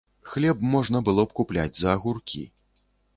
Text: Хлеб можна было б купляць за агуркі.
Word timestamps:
Хлеб 0.29 0.61
можна 0.75 1.01
было 1.09 1.25
б 1.27 1.37
купляць 1.39 1.77
за 1.81 1.91
агуркі. 1.99 2.41